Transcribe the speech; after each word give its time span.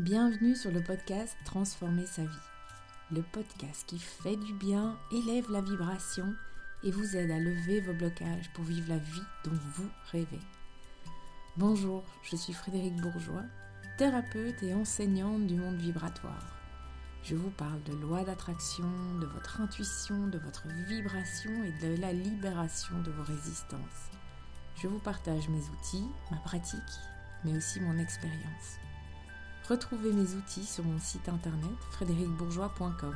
Bienvenue 0.00 0.56
sur 0.56 0.70
le 0.70 0.82
podcast 0.82 1.36
Transformer 1.44 2.06
sa 2.06 2.22
vie. 2.22 2.46
Le 3.12 3.20
podcast 3.20 3.84
qui 3.86 3.98
fait 3.98 4.36
du 4.36 4.54
bien, 4.54 4.98
élève 5.12 5.50
la 5.50 5.60
vibration 5.60 6.34
et 6.82 6.90
vous 6.90 7.16
aide 7.18 7.30
à 7.30 7.38
lever 7.38 7.82
vos 7.82 7.92
blocages 7.92 8.50
pour 8.54 8.64
vivre 8.64 8.88
la 8.88 8.96
vie 8.96 9.22
dont 9.44 9.58
vous 9.74 9.90
rêvez. 10.10 10.40
Bonjour, 11.58 12.02
je 12.22 12.34
suis 12.34 12.54
Frédéric 12.54 12.96
Bourgeois, 12.96 13.44
thérapeute 13.98 14.62
et 14.62 14.72
enseignante 14.72 15.46
du 15.46 15.56
monde 15.56 15.76
vibratoire. 15.76 16.46
Je 17.22 17.36
vous 17.36 17.50
parle 17.50 17.82
de 17.82 17.92
loi 17.92 18.24
d'attraction, 18.24 18.88
de 19.20 19.26
votre 19.26 19.60
intuition, 19.60 20.28
de 20.28 20.38
votre 20.38 20.66
vibration 20.88 21.50
et 21.62 21.86
de 21.86 22.00
la 22.00 22.14
libération 22.14 22.98
de 23.02 23.10
vos 23.10 23.24
résistances. 23.24 24.08
Je 24.76 24.88
vous 24.88 25.00
partage 25.00 25.50
mes 25.50 25.68
outils, 25.68 26.08
ma 26.30 26.38
pratique, 26.38 26.80
mais 27.44 27.54
aussi 27.54 27.80
mon 27.80 27.98
expérience. 27.98 28.78
Retrouvez 29.70 30.12
mes 30.12 30.34
outils 30.34 30.66
sur 30.66 30.82
mon 30.84 30.98
site 30.98 31.28
internet 31.28 31.78
frédéricbourgeois.com. 31.92 33.14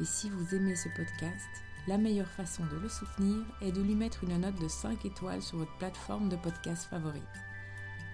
Et 0.00 0.04
si 0.04 0.28
vous 0.28 0.52
aimez 0.56 0.74
ce 0.74 0.88
podcast, 0.88 1.46
la 1.86 1.98
meilleure 1.98 2.26
façon 2.26 2.64
de 2.66 2.80
le 2.80 2.88
soutenir 2.88 3.44
est 3.60 3.70
de 3.70 3.80
lui 3.80 3.94
mettre 3.94 4.24
une 4.24 4.40
note 4.40 4.60
de 4.60 4.66
5 4.66 5.04
étoiles 5.04 5.40
sur 5.40 5.58
votre 5.58 5.76
plateforme 5.76 6.28
de 6.30 6.34
podcast 6.34 6.88
favorite. 6.90 7.22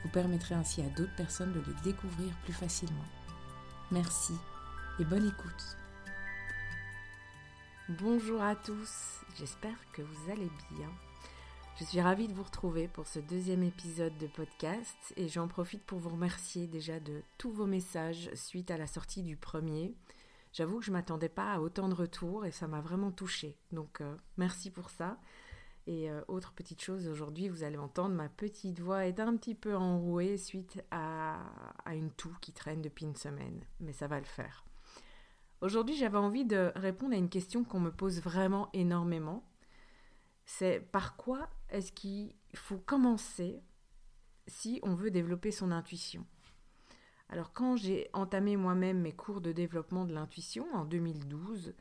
Vous 0.02 0.10
permettrez 0.10 0.54
ainsi 0.54 0.82
à 0.82 0.90
d'autres 0.90 1.16
personnes 1.16 1.54
de 1.54 1.60
le 1.60 1.74
découvrir 1.82 2.34
plus 2.44 2.52
facilement. 2.52 3.06
Merci 3.90 4.34
et 4.98 5.04
bonne 5.04 5.26
écoute. 5.26 5.78
Bonjour 7.88 8.42
à 8.42 8.56
tous, 8.56 9.22
j'espère 9.38 9.78
que 9.94 10.02
vous 10.02 10.30
allez 10.30 10.50
bien. 10.76 10.90
Je 11.76 11.82
suis 11.82 12.00
ravie 12.00 12.28
de 12.28 12.32
vous 12.32 12.44
retrouver 12.44 12.86
pour 12.86 13.08
ce 13.08 13.18
deuxième 13.18 13.64
épisode 13.64 14.16
de 14.18 14.28
podcast 14.28 15.12
et 15.16 15.26
j'en 15.26 15.48
profite 15.48 15.82
pour 15.82 15.98
vous 15.98 16.10
remercier 16.10 16.68
déjà 16.68 17.00
de 17.00 17.20
tous 17.36 17.50
vos 17.50 17.66
messages 17.66 18.30
suite 18.34 18.70
à 18.70 18.76
la 18.76 18.86
sortie 18.86 19.24
du 19.24 19.36
premier. 19.36 19.92
J'avoue 20.52 20.78
que 20.78 20.84
je 20.84 20.92
ne 20.92 20.96
m'attendais 20.96 21.28
pas 21.28 21.54
à 21.54 21.58
autant 21.58 21.88
de 21.88 21.94
retours 21.94 22.46
et 22.46 22.52
ça 22.52 22.68
m'a 22.68 22.80
vraiment 22.80 23.10
touchée. 23.10 23.58
Donc 23.72 24.00
euh, 24.00 24.14
merci 24.36 24.70
pour 24.70 24.88
ça. 24.88 25.18
Et 25.88 26.08
euh, 26.08 26.20
autre 26.28 26.52
petite 26.52 26.80
chose, 26.80 27.08
aujourd'hui 27.08 27.48
vous 27.48 27.64
allez 27.64 27.76
entendre 27.76 28.14
ma 28.14 28.28
petite 28.28 28.78
voix 28.78 29.06
est 29.06 29.18
un 29.18 29.36
petit 29.36 29.56
peu 29.56 29.74
enrouée 29.74 30.38
suite 30.38 30.80
à, 30.92 31.40
à 31.84 31.96
une 31.96 32.12
toux 32.12 32.36
qui 32.40 32.52
traîne 32.52 32.82
depuis 32.82 33.04
une 33.04 33.16
semaine. 33.16 33.64
Mais 33.80 33.92
ça 33.92 34.06
va 34.06 34.20
le 34.20 34.26
faire. 34.26 34.64
Aujourd'hui 35.60 35.96
j'avais 35.96 36.18
envie 36.18 36.44
de 36.44 36.70
répondre 36.76 37.14
à 37.14 37.18
une 37.18 37.28
question 37.28 37.64
qu'on 37.64 37.80
me 37.80 37.90
pose 37.90 38.20
vraiment 38.20 38.68
énormément 38.74 39.44
c'est 40.44 40.80
par 40.80 41.16
quoi 41.16 41.48
est-ce 41.70 41.92
qu'il 41.92 42.34
faut 42.54 42.78
commencer 42.78 43.62
si 44.46 44.80
on 44.82 44.94
veut 44.94 45.10
développer 45.10 45.50
son 45.50 45.70
intuition? 45.70 46.26
Alors 47.28 47.52
quand 47.52 47.76
j'ai 47.76 48.08
entamé 48.12 48.56
moi-même 48.56 49.00
mes 49.00 49.12
cours 49.12 49.40
de 49.40 49.52
développement 49.52 50.04
de 50.04 50.12
l'intuition 50.12 50.66
en 50.74 50.84
2012, 50.84 51.74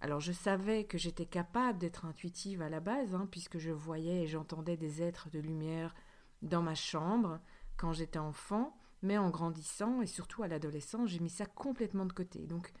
alors 0.00 0.20
je 0.20 0.32
savais 0.32 0.84
que 0.84 0.98
j'étais 0.98 1.26
capable 1.26 1.78
d'être 1.78 2.04
intuitive 2.04 2.62
à 2.62 2.68
la 2.68 2.80
base, 2.80 3.14
hein, 3.14 3.26
puisque 3.30 3.58
je 3.58 3.70
voyais 3.70 4.22
et 4.22 4.26
j'entendais 4.26 4.76
des 4.76 5.02
êtres 5.02 5.30
de 5.30 5.38
lumière 5.38 5.94
dans 6.42 6.62
ma 6.62 6.74
chambre 6.74 7.40
quand 7.76 7.92
j'étais 7.92 8.18
enfant, 8.18 8.78
mais 9.02 9.18
en 9.18 9.30
grandissant 9.30 10.02
et 10.02 10.06
surtout 10.06 10.42
à 10.42 10.48
l'adolescence, 10.48 11.10
j'ai 11.10 11.20
mis 11.20 11.30
ça 11.30 11.46
complètement 11.46 12.06
de 12.06 12.12
côté. 12.12 12.46
Donc 12.46 12.72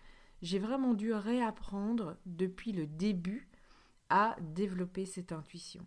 j'ai 0.42 0.58
vraiment 0.58 0.94
dû 0.94 1.12
réapprendre 1.12 2.16
depuis 2.26 2.72
le 2.72 2.86
début 2.86 3.48
à 4.08 4.36
développer 4.40 5.06
cette 5.06 5.32
intuition. 5.32 5.86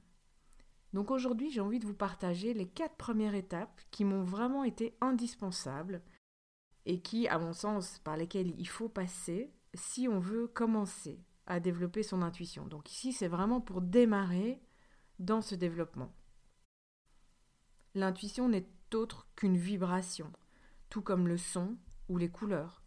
Donc 0.93 1.11
aujourd'hui, 1.11 1.51
j'ai 1.51 1.61
envie 1.61 1.79
de 1.79 1.85
vous 1.85 1.93
partager 1.93 2.53
les 2.53 2.67
quatre 2.67 2.95
premières 2.95 3.35
étapes 3.35 3.81
qui 3.91 4.05
m'ont 4.05 4.23
vraiment 4.23 4.63
été 4.63 4.97
indispensables 5.01 6.01
et 6.85 7.01
qui, 7.01 7.27
à 7.27 7.37
mon 7.37 7.53
sens, 7.53 7.99
par 7.99 8.17
lesquelles 8.17 8.53
il 8.57 8.67
faut 8.67 8.89
passer 8.89 9.53
si 9.73 10.07
on 10.07 10.19
veut 10.19 10.47
commencer 10.47 11.23
à 11.45 11.59
développer 11.59 12.03
son 12.03 12.21
intuition. 12.21 12.65
Donc 12.65 12.91
ici, 12.91 13.13
c'est 13.13 13.27
vraiment 13.27 13.61
pour 13.61 13.81
démarrer 13.81 14.61
dans 15.19 15.41
ce 15.41 15.55
développement. 15.55 16.11
L'intuition 17.95 18.49
n'est 18.49 18.67
autre 18.93 19.27
qu'une 19.35 19.57
vibration, 19.57 20.31
tout 20.89 21.01
comme 21.01 21.27
le 21.27 21.37
son 21.37 21.77
ou 22.07 22.17
les 22.17 22.29
couleurs. 22.29 22.81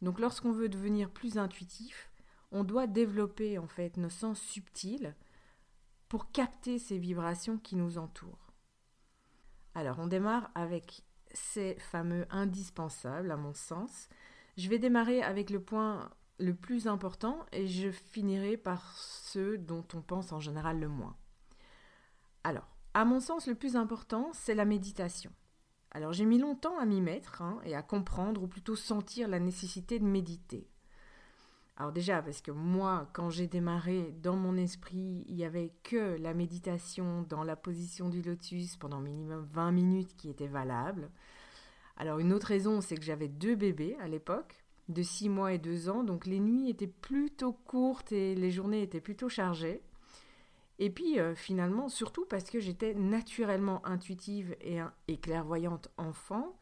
Donc 0.00 0.18
lorsqu'on 0.18 0.52
veut 0.52 0.68
devenir 0.68 1.10
plus 1.10 1.38
intuitif, 1.38 2.11
on 2.52 2.64
doit 2.64 2.86
développer 2.86 3.58
en 3.58 3.66
fait 3.66 3.96
nos 3.96 4.10
sens 4.10 4.40
subtils 4.40 5.14
pour 6.08 6.30
capter 6.30 6.78
ces 6.78 6.98
vibrations 6.98 7.58
qui 7.58 7.76
nous 7.76 7.98
entourent. 7.98 8.52
Alors 9.74 9.98
on 9.98 10.06
démarre 10.06 10.50
avec 10.54 11.02
ces 11.32 11.74
fameux 11.76 12.26
indispensables 12.30 13.30
à 13.30 13.36
mon 13.36 13.54
sens. 13.54 14.08
Je 14.56 14.68
vais 14.68 14.78
démarrer 14.78 15.22
avec 15.22 15.50
le 15.50 15.62
point 15.62 16.10
le 16.38 16.54
plus 16.54 16.86
important 16.86 17.46
et 17.52 17.66
je 17.66 17.90
finirai 17.90 18.56
par 18.56 18.96
ceux 18.98 19.56
dont 19.56 19.86
on 19.94 20.02
pense 20.02 20.32
en 20.32 20.40
général 20.40 20.78
le 20.78 20.88
moins. 20.88 21.16
Alors, 22.44 22.68
à 22.94 23.04
mon 23.04 23.20
sens, 23.20 23.46
le 23.46 23.54
plus 23.54 23.76
important, 23.76 24.30
c'est 24.34 24.54
la 24.54 24.64
méditation. 24.64 25.32
Alors 25.92 26.12
j'ai 26.12 26.24
mis 26.24 26.38
longtemps 26.38 26.78
à 26.78 26.84
m'y 26.84 27.00
mettre 27.00 27.42
hein, 27.42 27.60
et 27.64 27.74
à 27.74 27.82
comprendre, 27.82 28.42
ou 28.42 28.48
plutôt 28.48 28.76
sentir 28.76 29.28
la 29.28 29.38
nécessité 29.38 29.98
de 29.98 30.04
méditer. 30.04 30.68
Alors 31.76 31.92
déjà, 31.92 32.20
parce 32.22 32.42
que 32.42 32.50
moi, 32.50 33.08
quand 33.12 33.30
j'ai 33.30 33.46
démarré, 33.46 34.14
dans 34.22 34.36
mon 34.36 34.56
esprit, 34.56 35.24
il 35.26 35.34
n'y 35.34 35.44
avait 35.44 35.72
que 35.82 36.16
la 36.20 36.34
méditation 36.34 37.22
dans 37.28 37.44
la 37.44 37.56
position 37.56 38.08
du 38.08 38.20
lotus 38.20 38.76
pendant 38.76 39.00
minimum 39.00 39.46
20 39.50 39.72
minutes 39.72 40.16
qui 40.16 40.28
était 40.28 40.48
valable. 40.48 41.10
Alors 41.96 42.18
une 42.18 42.32
autre 42.32 42.48
raison, 42.48 42.80
c'est 42.80 42.96
que 42.96 43.04
j'avais 43.04 43.28
deux 43.28 43.54
bébés 43.54 43.96
à 44.00 44.08
l'époque, 44.08 44.64
de 44.88 45.02
6 45.02 45.28
mois 45.30 45.54
et 45.54 45.58
2 45.58 45.88
ans, 45.88 46.04
donc 46.04 46.26
les 46.26 46.40
nuits 46.40 46.68
étaient 46.68 46.86
plutôt 46.86 47.52
courtes 47.52 48.12
et 48.12 48.34
les 48.34 48.50
journées 48.50 48.82
étaient 48.82 49.00
plutôt 49.00 49.28
chargées. 49.28 49.82
Et 50.78 50.90
puis 50.90 51.18
euh, 51.18 51.34
finalement, 51.34 51.88
surtout 51.88 52.26
parce 52.26 52.50
que 52.50 52.60
j'étais 52.60 52.94
naturellement 52.94 53.86
intuitive 53.86 54.56
et, 54.60 54.78
et 55.08 55.16
clairvoyante 55.18 55.88
enfant, 55.96 56.58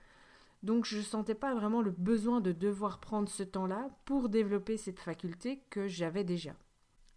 donc 0.62 0.84
je 0.84 0.98
ne 0.98 1.02
sentais 1.02 1.34
pas 1.34 1.54
vraiment 1.54 1.82
le 1.82 1.90
besoin 1.90 2.40
de 2.40 2.52
devoir 2.52 3.00
prendre 3.00 3.28
ce 3.28 3.42
temps-là 3.42 3.88
pour 4.04 4.28
développer 4.28 4.76
cette 4.76 5.00
faculté 5.00 5.62
que 5.70 5.88
j'avais 5.88 6.24
déjà. 6.24 6.54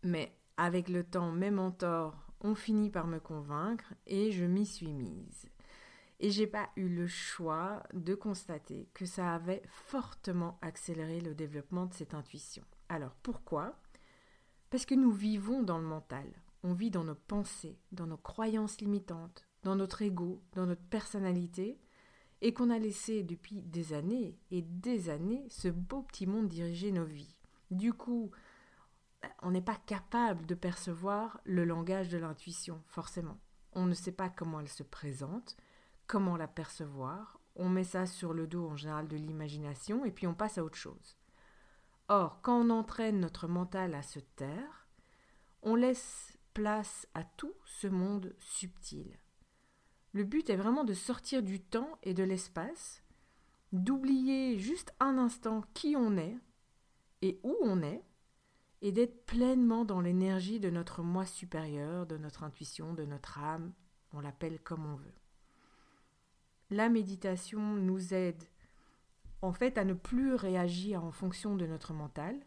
Mais 0.03 0.35
avec 0.57 0.89
le 0.89 1.03
temps, 1.03 1.31
mes 1.31 1.51
mentors 1.51 2.27
ont 2.41 2.55
fini 2.55 2.89
par 2.89 3.07
me 3.07 3.19
convaincre 3.19 3.93
et 4.05 4.31
je 4.31 4.45
m'y 4.45 4.65
suis 4.65 4.93
mise. 4.93 5.45
Et 6.19 6.29
j'ai 6.29 6.47
pas 6.47 6.69
eu 6.77 6.87
le 6.87 7.07
choix 7.07 7.83
de 7.93 8.15
constater 8.15 8.87
que 8.93 9.05
ça 9.05 9.33
avait 9.33 9.63
fortement 9.67 10.57
accéléré 10.61 11.19
le 11.19 11.35
développement 11.35 11.85
de 11.85 11.93
cette 11.93 12.13
intuition. 12.13 12.63
Alors 12.87 13.15
pourquoi? 13.23 13.77
Parce 14.69 14.85
que 14.85 14.95
nous 14.95 15.11
vivons 15.11 15.63
dans 15.63 15.79
le 15.79 15.85
mental. 15.85 16.25
On 16.63 16.73
vit 16.73 16.91
dans 16.91 17.03
nos 17.03 17.15
pensées, 17.15 17.77
dans 17.91 18.07
nos 18.07 18.17
croyances 18.17 18.79
limitantes, 18.79 19.45
dans 19.63 19.75
notre 19.75 20.01
ego, 20.01 20.41
dans 20.53 20.65
notre 20.65 20.83
personnalité, 20.83 21.77
et 22.43 22.53
qu'on 22.53 22.69
a 22.69 22.77
laissé 22.77 23.23
depuis 23.23 23.61
des 23.61 23.93
années 23.93 24.37
et 24.51 24.61
des 24.61 25.09
années 25.09 25.47
ce 25.49 25.69
beau 25.69 26.01
petit 26.01 26.27
monde 26.27 26.49
diriger 26.49 26.91
nos 26.91 27.05
vies. 27.05 27.37
Du 27.71 27.93
coup, 27.93 28.31
on 29.41 29.51
n'est 29.51 29.61
pas 29.61 29.77
capable 29.77 30.45
de 30.45 30.53
percevoir 30.53 31.39
le 31.45 31.63
langage 31.63 32.09
de 32.09 32.17
l'intuition, 32.17 32.83
forcément. 32.85 33.39
On 33.71 33.85
ne 33.85 33.93
sait 33.93 34.11
pas 34.11 34.27
comment 34.27 34.59
elle 34.59 34.67
se 34.67 34.83
présente, 34.83 35.55
comment 36.05 36.35
la 36.35 36.49
percevoir, 36.49 37.39
on 37.55 37.69
met 37.69 37.85
ça 37.85 38.05
sur 38.05 38.33
le 38.33 38.45
dos 38.45 38.67
en 38.67 38.75
général 38.75 39.07
de 39.07 39.15
l'imagination 39.15 40.03
et 40.03 40.11
puis 40.11 40.27
on 40.27 40.33
passe 40.33 40.57
à 40.57 40.65
autre 40.65 40.77
chose. 40.77 41.17
Or, 42.09 42.41
quand 42.41 42.59
on 42.59 42.69
entraîne 42.69 43.21
notre 43.21 43.47
mental 43.47 43.95
à 43.95 44.03
se 44.03 44.19
taire, 44.19 44.87
on 45.61 45.75
laisse 45.75 46.37
place 46.53 47.07
à 47.13 47.23
tout 47.23 47.53
ce 47.63 47.87
monde 47.87 48.35
subtil. 48.37 49.17
Le 50.13 50.24
but 50.24 50.50
est 50.50 50.56
vraiment 50.56 50.84
de 50.84 50.94
sortir 50.94 51.41
du 51.41 51.59
temps 51.59 51.97
et 52.03 52.13
de 52.13 52.24
l'espace, 52.24 53.03
d'oublier 53.72 54.59
juste 54.59 54.93
un 54.99 55.17
instant 55.17 55.64
qui 55.73 55.96
on 55.97 56.17
est 56.17 56.37
et 57.23 57.40
où 57.43 57.55
on 57.61 57.82
est, 57.82 58.03
et 58.84 58.91
d'être 58.91 59.26
pleinement 59.26 59.85
dans 59.85 60.02
l'énergie 60.02 60.59
de 60.59 60.70
notre 60.70 61.02
moi 61.02 61.26
supérieur, 61.26 62.05
de 62.05 62.17
notre 62.17 62.43
intuition, 62.43 62.93
de 62.93 63.05
notre 63.05 63.40
âme, 63.40 63.73
on 64.11 64.20
l'appelle 64.20 64.59
comme 64.59 64.85
on 64.85 64.96
veut. 64.96 65.16
La 66.70 66.90
méditation 66.90 67.61
nous 67.61 68.14
aide 68.14 68.43
en 69.41 69.52
fait 69.52 69.78
à 69.78 69.84
ne 69.84 69.93
plus 69.93 70.35
réagir 70.35 71.03
en 71.03 71.11
fonction 71.11 71.55
de 71.55 71.66
notre 71.66 71.93
mental 71.93 72.40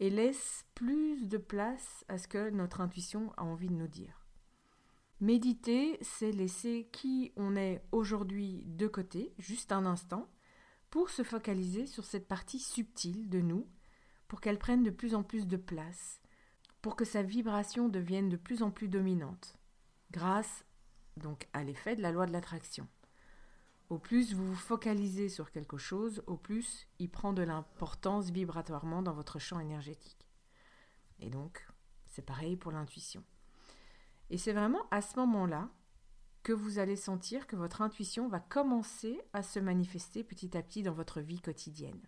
et 0.00 0.10
laisse 0.10 0.64
plus 0.74 1.28
de 1.28 1.38
place 1.38 2.04
à 2.08 2.18
ce 2.18 2.28
que 2.28 2.50
notre 2.50 2.80
intuition 2.80 3.32
a 3.36 3.42
envie 3.42 3.68
de 3.68 3.74
nous 3.74 3.88
dire. 3.88 4.17
Méditer, 5.20 5.98
c'est 6.00 6.30
laisser 6.30 6.88
qui 6.92 7.32
on 7.34 7.56
est 7.56 7.82
aujourd'hui 7.90 8.62
de 8.66 8.86
côté, 8.86 9.34
juste 9.38 9.72
un 9.72 9.84
instant, 9.84 10.30
pour 10.90 11.10
se 11.10 11.24
focaliser 11.24 11.86
sur 11.86 12.04
cette 12.04 12.28
partie 12.28 12.60
subtile 12.60 13.28
de 13.28 13.40
nous, 13.40 13.68
pour 14.28 14.40
qu'elle 14.40 14.60
prenne 14.60 14.84
de 14.84 14.90
plus 14.90 15.16
en 15.16 15.24
plus 15.24 15.48
de 15.48 15.56
place, 15.56 16.20
pour 16.82 16.94
que 16.94 17.04
sa 17.04 17.22
vibration 17.22 17.88
devienne 17.88 18.28
de 18.28 18.36
plus 18.36 18.62
en 18.62 18.70
plus 18.70 18.86
dominante, 18.86 19.56
grâce 20.12 20.64
donc 21.16 21.48
à 21.52 21.64
l'effet 21.64 21.96
de 21.96 22.02
la 22.02 22.12
loi 22.12 22.26
de 22.26 22.32
l'attraction. 22.32 22.86
Au 23.90 23.98
plus 23.98 24.34
vous 24.34 24.46
vous 24.46 24.54
focalisez 24.54 25.28
sur 25.28 25.50
quelque 25.50 25.78
chose, 25.78 26.22
au 26.28 26.36
plus 26.36 26.86
il 27.00 27.10
prend 27.10 27.32
de 27.32 27.42
l'importance 27.42 28.30
vibratoirement 28.30 29.02
dans 29.02 29.14
votre 29.14 29.40
champ 29.40 29.58
énergétique. 29.58 30.28
Et 31.18 31.28
donc, 31.28 31.66
c'est 32.06 32.24
pareil 32.24 32.56
pour 32.56 32.70
l'intuition. 32.70 33.24
Et 34.30 34.38
c'est 34.38 34.52
vraiment 34.52 34.86
à 34.90 35.00
ce 35.00 35.18
moment-là 35.18 35.70
que 36.42 36.52
vous 36.52 36.78
allez 36.78 36.96
sentir 36.96 37.46
que 37.46 37.56
votre 37.56 37.82
intuition 37.82 38.28
va 38.28 38.40
commencer 38.40 39.20
à 39.32 39.42
se 39.42 39.58
manifester 39.58 40.24
petit 40.24 40.56
à 40.56 40.62
petit 40.62 40.82
dans 40.82 40.92
votre 40.92 41.20
vie 41.20 41.40
quotidienne. 41.40 42.00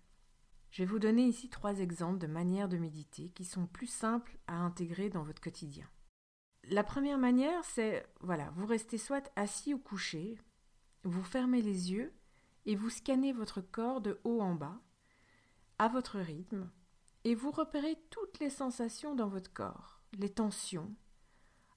Je 0.70 0.82
vais 0.82 0.87
vous 0.87 0.99
donner 0.99 1.25
ici 1.25 1.49
trois 1.49 1.81
exemples 1.81 2.19
de 2.19 2.26
manières 2.26 2.69
de 2.69 2.78
méditer 2.78 3.31
qui 3.31 3.44
sont 3.44 3.67
plus 3.67 3.88
simples 3.88 4.38
à 4.46 4.55
intégrer 4.55 5.11
dans 5.11 5.25
votre 5.25 5.43
quotidien. 5.43 5.88
La 6.64 6.84
première 6.84 7.19
manière, 7.19 7.64
c'est, 7.64 8.06
voilà, 8.20 8.50
vous 8.56 8.67
restez 8.67 8.99
soit 8.99 9.32
assis 9.34 9.75
ou 9.75 9.78
couché, 9.78 10.38
vous 11.02 11.22
fermez 11.22 11.62
les 11.62 11.93
yeux 11.93 12.12
et 12.67 12.76
vous 12.76 12.90
scannez 12.90 13.32
votre 13.32 13.61
corps 13.61 14.00
de 14.00 14.20
haut 14.25 14.40
en 14.40 14.55
bas, 14.55 14.81
à 15.78 15.88
votre 15.88 16.19
rythme, 16.19 16.70
et 17.25 17.34
vous 17.34 17.50
repérez 17.50 17.96
toutes 18.11 18.38
les 18.38 18.50
sensations 18.50 19.14
dans 19.14 19.28
votre 19.28 19.52
corps, 19.52 20.02
les 20.19 20.28
tensions, 20.28 20.94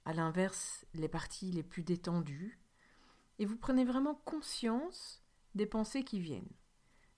à 0.05 0.13
l'inverse 0.13 0.85
les 0.93 1.07
parties 1.07 1.51
les 1.51 1.63
plus 1.63 1.83
détendues, 1.83 2.59
et 3.39 3.45
vous 3.45 3.57
prenez 3.57 3.85
vraiment 3.85 4.15
conscience 4.25 5.23
des 5.55 5.65
pensées 5.65 6.03
qui 6.03 6.19
viennent. 6.19 6.51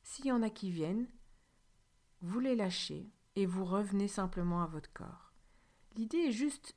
S'il 0.04 0.28
y 0.28 0.32
en 0.32 0.44
a 0.44 0.50
qui 0.50 0.70
viennent, 0.70 1.08
vous 2.22 2.40
les 2.40 2.56
lâchez 2.56 3.10
et 3.36 3.46
vous 3.46 3.66
revenez 3.66 4.08
simplement 4.08 4.64
à 4.64 4.68
votre 4.68 4.92
corps. 4.94 5.34
L'idée 5.96 6.18
est 6.18 6.32
juste 6.32 6.76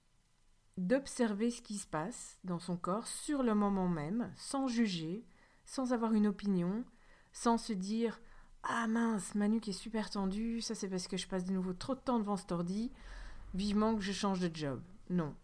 d'observer 0.76 1.50
ce 1.50 1.60
qui 1.60 1.76
se 1.76 1.86
passe 1.86 2.38
dans 2.44 2.58
son 2.58 2.76
corps 2.76 3.06
sur 3.06 3.42
le 3.42 3.54
moment 3.54 3.88
même, 3.88 4.32
sans 4.36 4.68
juger, 4.68 5.24
sans 5.64 5.92
avoir 5.92 6.12
une 6.12 6.26
opinion, 6.26 6.84
sans 7.32 7.58
se 7.58 7.72
dire 7.72 8.20
Ah 8.62 8.86
mince, 8.86 9.34
Manu 9.34 9.60
qui 9.60 9.70
est 9.70 9.72
super 9.72 10.08
tendu, 10.10 10.60
ça 10.60 10.74
c'est 10.74 10.88
parce 10.88 11.08
que 11.08 11.16
je 11.16 11.26
passe 11.26 11.44
de 11.44 11.52
nouveau 11.52 11.72
trop 11.72 11.94
de 11.94 12.00
temps 12.00 12.18
devant 12.18 12.36
cet 12.36 12.52
ordi, 12.52 12.92
vivement 13.54 13.94
que 13.96 14.02
je 14.02 14.12
change 14.12 14.40
de 14.40 14.54
job. 14.54 14.80
Non. 15.10 15.34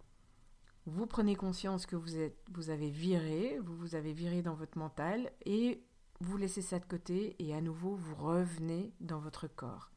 Vous 0.86 1.06
prenez 1.06 1.34
conscience 1.34 1.86
que 1.86 1.96
vous, 1.96 2.18
êtes, 2.18 2.38
vous 2.52 2.68
avez 2.68 2.90
viré, 2.90 3.58
vous 3.62 3.74
vous 3.74 3.94
avez 3.94 4.12
viré 4.12 4.42
dans 4.42 4.54
votre 4.54 4.76
mental 4.76 5.32
et 5.46 5.82
vous 6.20 6.36
laissez 6.36 6.62
ça 6.62 6.78
de 6.78 6.84
côté 6.84 7.36
et 7.38 7.54
à 7.54 7.60
nouveau 7.62 7.94
vous 7.94 8.14
revenez 8.14 8.92
dans 9.00 9.18
votre 9.18 9.46
corps. 9.46 9.90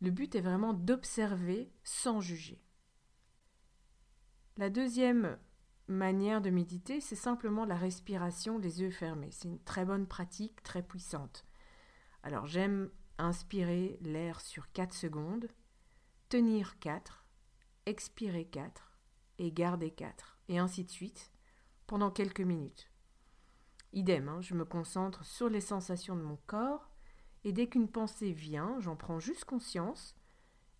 Le 0.00 0.10
but 0.10 0.34
est 0.34 0.40
vraiment 0.40 0.74
d'observer 0.74 1.72
sans 1.84 2.20
juger. 2.20 2.60
La 4.56 4.68
deuxième 4.68 5.38
manière 5.86 6.40
de 6.40 6.50
méditer, 6.50 7.00
c'est 7.00 7.14
simplement 7.14 7.64
la 7.64 7.76
respiration 7.76 8.58
les 8.58 8.80
yeux 8.80 8.90
fermés. 8.90 9.30
C'est 9.30 9.48
une 9.48 9.62
très 9.62 9.84
bonne 9.84 10.06
pratique, 10.08 10.62
très 10.64 10.82
puissante. 10.82 11.44
Alors 12.24 12.46
j'aime 12.46 12.90
inspirer 13.18 13.98
l'air 14.02 14.40
sur 14.40 14.72
4 14.72 14.92
secondes, 14.92 15.48
tenir 16.28 16.78
4, 16.80 17.24
expirer 17.86 18.44
4 18.44 18.98
et 19.38 19.52
garder 19.52 19.90
4, 19.90 20.31
et 20.52 20.58
ainsi 20.58 20.84
de 20.84 20.90
suite, 20.90 21.32
pendant 21.86 22.10
quelques 22.10 22.40
minutes. 22.40 22.90
Idem, 23.94 24.28
hein, 24.28 24.40
je 24.42 24.54
me 24.54 24.64
concentre 24.64 25.24
sur 25.24 25.48
les 25.48 25.60
sensations 25.60 26.14
de 26.14 26.22
mon 26.22 26.38
corps, 26.46 26.90
et 27.44 27.52
dès 27.52 27.68
qu'une 27.68 27.88
pensée 27.88 28.32
vient, 28.32 28.76
j'en 28.80 28.94
prends 28.94 29.18
juste 29.18 29.44
conscience, 29.44 30.14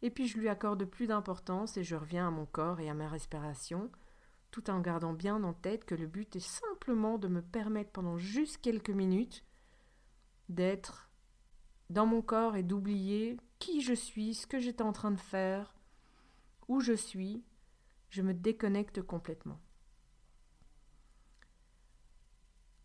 et 0.03 0.11
puis 0.11 0.29
je 0.29 0.39
lui 0.39 0.49
accorde 0.49 0.85
plus 0.85 1.07
d'importance 1.07 1.77
et 1.77 1.85
je 1.85 1.97
reviens 1.97 2.29
à 2.29 2.31
mon 2.31 2.45
corps 2.45 2.81
et 2.81 2.91
à 2.91 2.95
ma 2.95 3.09
respiration, 3.09 3.91
tout 4.51 4.69
en 4.69 4.81
gardant 4.81 5.15
bien 5.15 5.43
en 5.43 5.55
tête 5.55 5.87
que 5.87 5.95
le 5.95 6.07
but 6.07 6.37
est 6.37 6.41
simplement 6.41 7.17
de 7.17 7.29
me 7.29 7.41
permettre 7.41 7.93
pendant 7.93 8.19
juste 8.19 8.59
quelques 8.59 8.91
minutes 8.91 9.45
d'être 10.51 11.09
dans 11.89 12.05
mon 12.05 12.21
corps 12.21 12.57
et 12.57 12.63
d'oublier 12.63 13.39
qui 13.59 13.81
je 13.81 13.95
suis, 13.95 14.35
ce 14.35 14.47
que 14.47 14.59
j'étais 14.59 14.83
en 14.83 14.93
train 14.93 15.13
de 15.13 15.21
faire, 15.21 15.75
où 16.69 16.81
je 16.81 16.93
suis, 16.93 17.43
je 18.13 18.21
me 18.21 18.35
déconnecte 18.35 19.03
complètement. 19.03 19.59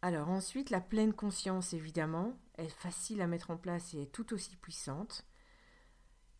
Alors 0.01 0.29
ensuite, 0.29 0.69
la 0.69 0.79
pleine 0.79 1.13
conscience, 1.13 1.73
évidemment, 1.73 2.39
est 2.57 2.69
facile 2.69 3.21
à 3.21 3.27
mettre 3.27 3.51
en 3.51 3.57
place 3.57 3.93
et 3.93 4.03
est 4.03 4.11
tout 4.11 4.33
aussi 4.33 4.55
puissante 4.55 5.27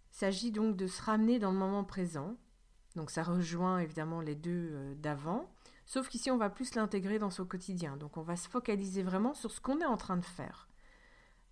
s'agit 0.09 0.51
donc 0.51 0.77
de 0.77 0.87
se 0.87 1.01
ramener 1.01 1.37
dans 1.37 1.51
le 1.51 1.57
moment 1.57 1.83
présent. 1.83 2.37
Donc 2.95 3.11
ça 3.11 3.21
rejoint 3.21 3.79
évidemment 3.79 4.21
les 4.21 4.35
deux 4.35 4.69
euh, 4.71 4.95
d'avant, 4.95 5.53
sauf 5.85 6.07
qu'ici 6.07 6.31
on 6.31 6.37
va 6.37 6.49
plus 6.49 6.73
l'intégrer 6.73 7.19
dans 7.19 7.29
son 7.29 7.45
quotidien. 7.45 7.97
Donc 7.97 8.17
on 8.17 8.23
va 8.23 8.37
se 8.37 8.47
focaliser 8.47 9.03
vraiment 9.03 9.33
sur 9.33 9.51
ce 9.51 9.61
qu'on 9.61 9.79
est 9.79 9.85
en 9.85 9.97
train 9.97 10.17
de 10.17 10.25
faire, 10.25 10.69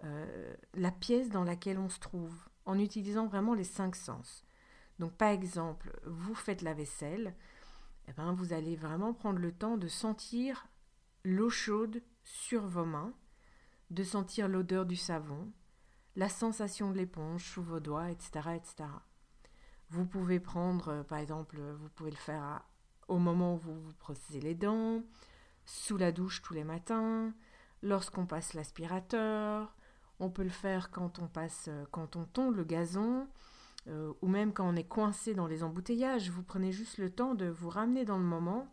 euh, 0.05 0.55
la 0.73 0.91
pièce 0.91 1.29
dans 1.29 1.43
laquelle 1.43 1.77
on 1.77 1.89
se 1.89 1.99
trouve, 1.99 2.33
en 2.65 2.79
utilisant 2.79 3.27
vraiment 3.27 3.53
les 3.53 3.65
cinq 3.65 3.95
sens. 3.95 4.45
Donc 4.99 5.13
par 5.13 5.29
exemple, 5.29 5.91
vous 6.05 6.35
faites 6.35 6.61
la 6.61 6.73
vaisselle, 6.73 7.35
eh 8.07 8.13
ben, 8.13 8.33
vous 8.33 8.53
allez 8.53 8.75
vraiment 8.75 9.13
prendre 9.13 9.39
le 9.39 9.51
temps 9.51 9.77
de 9.77 9.87
sentir 9.87 10.67
l'eau 11.23 11.49
chaude 11.49 12.01
sur 12.23 12.65
vos 12.67 12.85
mains, 12.85 13.13
de 13.89 14.03
sentir 14.03 14.47
l'odeur 14.47 14.85
du 14.85 14.95
savon, 14.95 15.51
la 16.15 16.29
sensation 16.29 16.91
de 16.91 16.97
l'éponge 16.97 17.43
sous 17.43 17.63
vos 17.63 17.79
doigts, 17.79 18.09
etc., 18.09 18.49
etc. 18.55 18.89
Vous 19.89 20.05
pouvez 20.05 20.39
prendre, 20.39 20.89
euh, 20.89 21.03
par 21.03 21.19
exemple, 21.19 21.59
vous 21.59 21.89
pouvez 21.89 22.11
le 22.11 22.17
faire 22.17 22.63
au 23.07 23.19
moment 23.19 23.55
où 23.55 23.57
vous 23.57 23.79
vous 23.79 23.93
brossez 23.99 24.39
les 24.39 24.55
dents, 24.55 25.03
sous 25.65 25.97
la 25.97 26.11
douche 26.11 26.41
tous 26.41 26.53
les 26.53 26.63
matins, 26.63 27.33
lorsqu'on 27.81 28.25
passe 28.25 28.53
l'aspirateur. 28.53 29.75
On 30.19 30.29
peut 30.29 30.43
le 30.43 30.49
faire 30.49 30.91
quand 30.91 31.19
on 31.19 31.27
passe, 31.27 31.65
euh, 31.67 31.85
quand 31.91 32.15
on 32.15 32.25
tond 32.25 32.49
le 32.49 32.63
gazon, 32.63 33.27
euh, 33.87 34.13
ou 34.21 34.27
même 34.27 34.53
quand 34.53 34.67
on 34.67 34.75
est 34.75 34.87
coincé 34.87 35.33
dans 35.33 35.47
les 35.47 35.63
embouteillages. 35.63 36.29
Vous 36.29 36.43
prenez 36.43 36.71
juste 36.71 36.97
le 36.97 37.09
temps 37.09 37.35
de 37.35 37.47
vous 37.47 37.69
ramener 37.69 38.05
dans 38.05 38.17
le 38.17 38.23
moment 38.23 38.67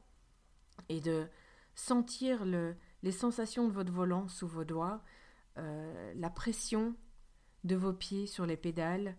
et 0.88 1.00
de 1.00 1.26
sentir 1.74 2.44
le, 2.44 2.76
les 3.02 3.12
sensations 3.12 3.66
de 3.68 3.72
votre 3.72 3.92
volant 3.92 4.28
sous 4.28 4.46
vos 4.46 4.64
doigts, 4.64 5.02
la 5.56 6.30
pression 6.30 6.94
de 7.64 7.76
vos 7.76 7.92
pieds 7.92 8.26
sur 8.26 8.46
les 8.46 8.56
pédales. 8.56 9.16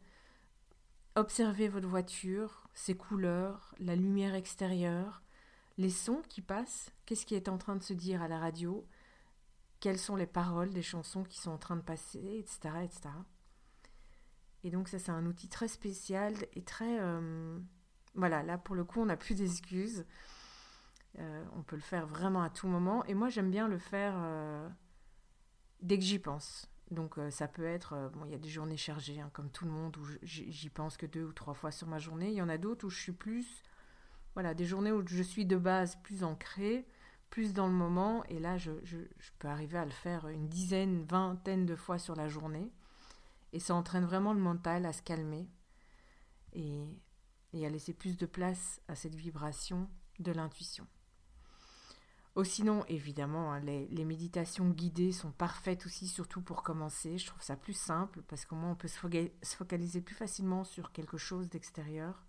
Observez 1.16 1.68
votre 1.68 1.88
voiture, 1.88 2.68
ses 2.74 2.96
couleurs, 2.96 3.75
la 3.80 3.96
lumière 3.96 4.36
extérieure, 4.36 5.22
les 5.78 5.89
sons 5.89 6.22
qui 6.28 6.42
passent, 6.42 6.92
qu'est-ce 7.06 7.25
qui 7.25 7.36
est 7.36 7.50
en 7.50 7.57
train 7.57 7.75
de 7.75 7.84
se 7.84 7.94
dire 7.94 8.22
à 8.22 8.28
la 8.28 8.39
radio, 8.39 8.88
quelles 9.80 10.00
sont 10.00 10.16
les 10.16 10.28
paroles 10.28 10.72
des 10.72 10.81
chansons 10.81 11.24
qui 11.24 11.39
sont 11.39 11.51
en 11.51 11.57
train 11.57 11.75
de 11.75 11.81
passer, 11.81 12.38
etc. 12.39 12.75
etc. 12.84 13.10
Et 14.63 14.72
donc 14.72 14.88
ça 14.88 15.00
c'est 15.00 15.12
un 15.12 15.25
outil 15.25 15.50
très 15.50 15.67
spécial 15.67 16.34
et 16.53 16.63
très... 16.63 17.00
Euh, 17.00 17.60
voilà, 18.15 18.43
là 18.43 18.58
pour 18.58 18.75
le 18.75 18.84
coup 18.84 19.01
on 19.01 19.05
n'a 19.05 19.17
plus 19.17 19.36
d'excuses. 19.36 20.05
Euh, 21.20 21.46
on 21.55 21.62
peut 21.62 21.75
le 21.75 21.82
faire 21.82 22.08
vraiment 22.08 22.41
à 22.41 22.50
tout 22.50 22.67
moment. 22.67 23.03
Et 23.05 23.13
moi 23.13 23.29
j'aime 23.29 23.51
bien 23.51 23.67
le 23.67 23.77
faire 23.77 24.13
euh, 24.17 24.67
dès 25.82 25.98
que 25.98 26.03
j'y 26.03 26.20
pense. 26.20 26.70
Donc 26.91 27.15
ça 27.32 27.48
peut 27.48 27.65
être, 27.65 28.12
bon, 28.13 28.25
il 28.25 28.32
y 28.32 28.36
a 28.36 28.39
des 28.39 28.50
journées 28.50 28.77
chargées, 28.77 29.20
hein, 29.20 29.32
comme 29.34 29.50
tout 29.50 29.65
le 29.65 29.72
monde, 29.72 29.98
où 29.98 30.05
j'y 30.22 30.70
pense 30.70 30.96
que 30.96 31.08
deux 31.08 31.24
ou 31.24 31.34
trois 31.34 31.55
fois 31.55 31.72
sur 31.72 31.88
ma 31.88 31.98
journée. 31.98 32.29
Il 32.29 32.36
y 32.36 32.41
en 32.41 32.50
a 32.50 32.60
d'autres 32.60 32.86
où 32.86 32.89
je 32.89 33.00
suis 33.00 33.13
plus, 33.13 33.63
voilà, 34.36 34.53
des 34.53 34.65
journées 34.65 34.91
où 34.91 35.03
je 35.08 35.24
suis 35.24 35.46
de 35.46 35.58
base 35.58 35.96
plus 36.03 36.24
ancrée, 36.24 36.86
plus 37.32 37.53
dans 37.53 37.65
le 37.65 37.74
moment. 37.74 38.24
Et 38.25 38.38
là, 38.38 38.58
je, 38.58 38.72
peux 39.39 39.48
arriver 39.48 39.79
à 39.79 39.86
le 39.86 39.91
faire 39.91 40.27
une 40.27 40.48
dizaine, 40.48 41.03
vingtaine 41.03 41.65
de 41.65 41.75
fois 41.75 41.98
sur 41.98 42.15
la 42.15 42.27
journée. 42.27 42.72
Et 43.53 43.60
ça 43.60 43.75
entraîne 43.75 44.05
vraiment 44.05 44.33
le 44.33 44.41
mental 44.41 44.86
à 44.86 44.93
se 44.93 45.01
calmer 45.01 45.48
et 46.53 46.86
à 47.65 47.69
laisser 47.69 47.93
plus 47.93 48.17
de 48.17 48.25
place 48.25 48.81
à 48.88 48.95
cette 48.95 49.15
vibration 49.15 49.89
de 50.19 50.31
l'intuition. 50.31 50.86
Oh, 52.36 52.43
sinon, 52.43 52.83
évidemment, 52.88 53.53
hein, 53.53 53.60
les, 53.60 54.05
méditations 54.05 54.67
guidées 54.72 55.12
sont 55.12 55.31
parfaites 55.31 55.86
aussi, 55.86 56.07
surtout 56.07 56.41
pour 56.41 56.63
commencer. 56.63 57.19
Je 57.19 57.27
trouve 57.27 57.43
ça 57.43 57.55
plus 57.55 57.77
simple 57.77 58.24
parce 58.24 58.45
qu'au 58.45 58.55
moins 58.55 58.72
on 58.72 58.75
peut 58.75 58.88
se, 58.88 58.98
focaliser 59.55 60.01
plus 60.01 60.15
facilement 60.15 60.63
sur 60.63 60.91
quelque 60.91 61.17
chose 61.17 61.48
d'extérieur. 61.50 62.25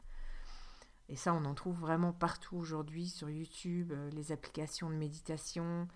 Et 1.08 1.16
ça, 1.16 1.32
on 1.32 1.46
en 1.46 1.54
trouve 1.54 1.78
vraiment 1.78 2.12
partout 2.12 2.56
aujourd'hui 2.56 3.08
sur 3.08 3.30
YouTube, 3.30 3.92
euh, 3.92 4.10
les 4.10 4.30
applications 4.30 4.90
de 4.90 4.94
méditation, 4.94 5.88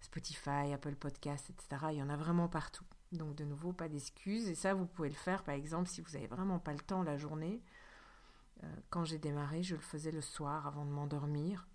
Spotify, 0.00 0.72
Apple 0.72 0.94
Podcasts, 0.94 1.50
etc. 1.50 1.86
Il 1.90 1.98
y 1.98 2.02
en 2.02 2.08
a 2.08 2.16
vraiment 2.16 2.48
partout. 2.48 2.84
Donc 3.12 3.34
de 3.34 3.44
nouveau, 3.44 3.72
pas 3.72 3.88
d'excuses. 3.88 4.48
Et 4.48 4.54
ça, 4.54 4.74
vous 4.74 4.86
pouvez 4.86 5.08
le 5.08 5.14
faire, 5.14 5.42
par 5.42 5.54
exemple, 5.54 5.88
si 5.88 6.00
vous 6.00 6.12
n'avez 6.12 6.26
vraiment 6.26 6.58
pas 6.58 6.72
le 6.72 6.80
temps 6.80 7.02
la 7.02 7.16
journée. 7.16 7.62
Euh, 8.64 8.66
quand 8.90 9.04
j'ai 9.04 9.18
démarré, 9.18 9.62
je 9.62 9.74
le 9.74 9.82
faisais 9.82 10.12
le 10.12 10.20
soir 10.20 10.66
avant 10.66 10.84
de 10.84 10.90
m'endormir 10.90 11.66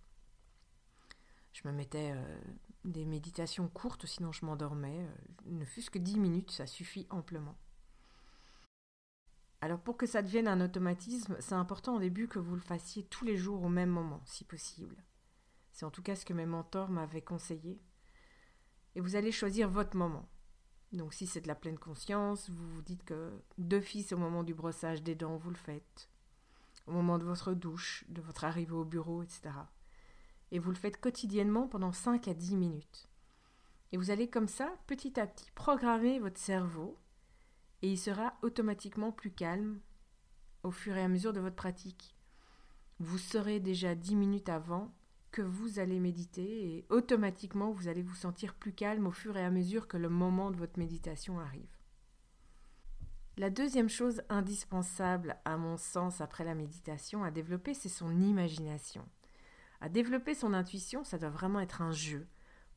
je 1.54 1.68
me 1.68 1.74
mettais 1.74 2.14
euh, 2.16 2.40
des 2.86 3.06
méditations 3.06 3.68
courtes, 3.68 4.06
sinon 4.06 4.32
je 4.32 4.46
m'endormais. 4.46 5.00
Euh, 5.00 5.16
ne 5.46 5.66
fût-ce 5.66 5.92
que 5.92 6.00
10 6.00 6.20
minutes, 6.20 6.52
ça 6.52 6.68
suffit 6.68 7.08
amplement. 7.10 7.58
Alors 9.62 9.80
pour 9.80 9.98
que 9.98 10.08
ça 10.08 10.24
devienne 10.24 10.48
un 10.48 10.62
automatisme, 10.62 11.38
c'est 11.40 11.54
important 11.54 11.96
au 11.96 12.00
début 12.00 12.28
que 12.28 12.40
vous 12.40 12.56
le 12.56 12.62
fassiez 12.62 13.04
tous 13.04 13.26
les 13.26 13.38
jours 13.38 13.62
au 13.64 13.70
même 13.70 13.92
moment, 13.92 14.22
si 14.26 14.44
possible. 14.44 15.04
C'est 15.72 15.86
en 15.86 15.92
tout 15.92 16.02
cas 16.02 16.16
ce 16.16 16.26
que 16.26 16.34
mes 16.34 16.48
mentors 16.48 16.90
m'avaient 16.90 17.22
conseillé. 17.22 17.80
et 18.96 19.02
vous 19.02 19.16
allez 19.16 19.32
choisir 19.32 19.70
votre 19.70 19.96
moment. 19.96 20.28
Donc 20.92 21.14
si 21.14 21.26
c'est 21.26 21.42
de 21.42 21.48
la 21.48 21.56
pleine 21.56 21.80
conscience, 21.80 22.50
vous 22.50 22.68
vous 22.70 22.82
dites 22.82 23.04
que 23.04 23.32
d'office 23.58 24.12
au 24.12 24.18
moment 24.18 24.44
du 24.44 24.54
brossage 24.54 25.04
des 25.04 25.16
dents, 25.16 25.38
vous 25.38 25.50
le 25.50 25.56
faites. 25.56 26.10
Au 26.88 26.92
moment 26.92 27.18
de 27.18 27.24
votre 27.24 27.54
douche, 27.54 28.04
de 28.10 28.22
votre 28.22 28.44
arrivée 28.44 28.74
au 28.74 28.84
bureau, 28.84 29.24
etc. 29.24 29.52
Et 30.52 30.60
vous 30.60 30.72
le 30.72 30.76
faites 30.76 31.00
quotidiennement 31.00 31.68
pendant 31.68 31.94
5 31.94 32.28
à 32.28 32.34
10 32.34 32.56
minutes. 32.56 33.08
Et 33.94 33.98
vous 33.98 34.10
allez 34.10 34.30
comme 34.30 34.48
ça, 34.48 34.74
petit 34.88 35.20
à 35.20 35.28
petit, 35.28 35.50
programmer 35.52 36.20
votre 36.20 36.40
cerveau 36.40 36.98
et 37.82 37.92
il 37.92 37.98
sera 37.98 38.34
automatiquement 38.42 39.12
plus 39.12 39.32
calme 39.32 39.80
au 40.64 40.72
fur 40.72 40.96
et 40.96 41.04
à 41.04 41.08
mesure 41.08 41.34
de 41.34 41.40
votre 41.40 41.56
pratique. 41.56 42.16
Vous 43.00 43.18
serez 43.18 43.60
déjà 43.60 43.96
10 43.96 44.16
minutes 44.16 44.50
avant 44.50 44.94
que 45.32 45.42
vous 45.42 45.80
allez 45.80 46.00
méditer 46.00 46.76
et 46.76 46.86
automatiquement 46.90 47.72
vous 47.72 47.88
allez 47.88 48.02
vous 48.02 48.16
sentir 48.16 48.54
plus 48.54 48.74
calme 48.74 49.08
au 49.08 49.12
fur 49.12 49.38
et 49.38 49.44
à 49.44 49.50
mesure 49.50 49.88
que 49.88 49.98
le 49.98 50.10
moment 50.10 50.52
de 50.52 50.58
votre 50.58 50.78
méditation 50.78 51.40
arrive. 51.40 51.70
La 53.38 53.50
deuxième 53.50 53.90
chose 53.90 54.22
indispensable 54.30 55.38
à 55.46 55.56
mon 55.58 55.78
sens 55.78 56.20
après 56.20 56.44
la 56.44 56.54
méditation 56.54 57.24
à 57.24 57.32
développer, 57.32 57.74
c'est 57.74 57.90
son 57.90 58.20
imagination. 58.20 59.08
À 59.80 59.90
développer 59.90 60.36
son 60.36 60.54
intuition, 60.54 61.04
ça 61.04 61.18
doit 61.18 61.30
vraiment 61.30 61.62
être 61.62 61.82
un 61.82 61.92
jeu 61.94 62.28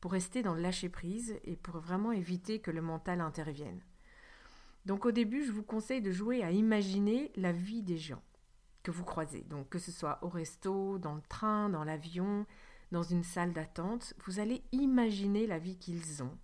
pour 0.01 0.13
rester 0.13 0.43
dans 0.43 0.55
le 0.55 0.63
lâcher 0.63 0.89
prise 0.89 1.39
et 1.45 1.57
pour 1.57 1.79
vraiment 1.79 2.13
éviter 2.13 2.61
que 2.61 2.71
le 2.71 2.83
mental 2.83 3.21
intervienne. 3.21 3.81
Donc 4.87 5.07
au 5.07 5.13
début, 5.13 5.45
je 5.45 5.53
vous 5.53 5.63
conseille 5.63 6.03
de 6.03 6.13
jouer 6.13 6.43
à 6.43 6.53
imaginer 6.53 7.33
la 7.37 7.53
vie 7.53 7.83
des 7.83 7.99
gens 7.99 8.23
que 8.85 8.93
vous 8.93 9.05
croisez. 9.05 9.43
Donc 9.43 9.69
que 9.71 9.81
ce 9.81 9.91
soit 9.91 10.21
au 10.23 10.29
resto, 10.29 10.99
dans 10.99 11.15
le 11.17 11.23
train, 11.23 11.69
dans 11.69 11.83
l'avion, 11.83 12.47
dans 12.93 13.03
une 13.03 13.25
salle 13.25 13.53
d'attente, 13.53 14.15
vous 14.25 14.39
allez 14.39 14.63
imaginer 14.71 15.49
la 15.49 15.59
vie 15.59 15.77
qu'ils 15.77 16.23
ont. 16.23 16.39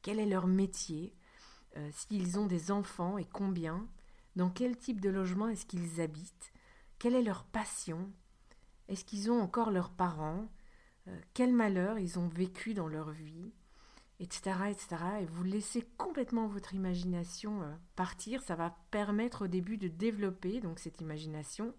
Quel 0.00 0.18
est 0.18 0.26
leur 0.26 0.48
métier? 0.48 1.14
Euh, 1.76 1.88
S'ils 1.92 2.40
ont 2.40 2.46
des 2.46 2.72
enfants 2.72 3.18
et 3.18 3.24
combien? 3.24 3.86
Dans 4.34 4.50
quel 4.50 4.76
type 4.76 5.00
de 5.00 5.10
logement 5.10 5.48
est-ce 5.48 5.66
qu'ils 5.66 6.00
habitent? 6.00 6.52
Quelle 6.98 7.14
est 7.14 7.22
leur 7.22 7.44
passion? 7.44 8.10
Est-ce 8.88 9.04
qu'ils 9.04 9.30
ont 9.30 9.40
encore 9.40 9.70
leurs 9.70 9.90
parents? 9.90 10.48
Euh, 11.08 11.20
Quel 11.34 11.52
malheur 11.52 11.98
ils 11.98 12.18
ont 12.18 12.28
vécu 12.28 12.74
dans 12.74 12.88
leur 12.88 13.10
vie? 13.10 13.52
Etc.. 14.22 14.56
Et 15.20 15.26
vous 15.26 15.44
laissez 15.44 15.86
complètement 15.96 16.46
votre 16.46 16.74
imagination 16.74 17.62
euh, 17.62 17.72
partir. 17.96 18.42
Ça 18.42 18.54
va 18.54 18.76
permettre 18.90 19.44
au 19.44 19.48
début 19.48 19.78
de 19.78 19.88
développer 19.88 20.60
donc 20.60 20.78
cette 20.78 21.00
imagination 21.00 21.74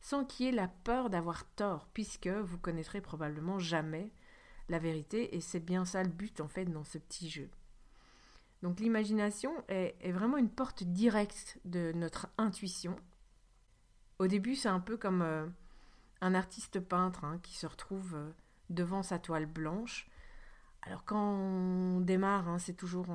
sans 0.00 0.24
qu'il 0.24 0.46
y 0.46 0.48
ait 0.48 0.52
la 0.52 0.68
peur 0.68 1.10
d'avoir 1.10 1.44
tort, 1.56 1.88
puisque 1.92 2.28
vous 2.28 2.58
connaîtrez 2.58 3.00
probablement 3.00 3.58
jamais 3.58 4.12
la 4.68 4.78
vérité. 4.78 5.36
Et 5.36 5.40
c'est 5.40 5.60
bien 5.60 5.84
ça 5.84 6.02
le 6.02 6.08
but 6.08 6.40
en 6.40 6.48
fait 6.48 6.66
dans 6.66 6.84
ce 6.84 6.98
petit 6.98 7.28
jeu. 7.28 7.50
Donc 8.62 8.80
l'imagination 8.80 9.52
est, 9.68 10.12
vraiment 10.12 10.36
une 10.36 10.50
porte 10.50 10.82
directe 10.82 11.58
de 11.64 11.92
notre 11.94 12.28
intuition. 12.38 12.96
Au 14.18 14.26
début, 14.26 14.56
c'est 14.56 14.68
un 14.68 14.80
peu 14.80 14.96
comme 14.96 15.22
euh, 15.22 15.46
un 16.20 16.34
artiste 16.34 16.80
peintre 16.80 17.24
hein, 17.24 17.38
qui 17.42 17.56
se 17.56 17.66
retrouve 17.66 18.16
euh, 18.16 18.30
devant 18.68 19.04
sa 19.04 19.18
toile 19.18 19.46
blanche 19.46 20.08
alors 20.88 21.04
quand 21.04 21.20
on 21.20 22.00
démarre, 22.00 22.48
hein, 22.48 22.58
c'est 22.58 22.72
toujours 22.72 23.06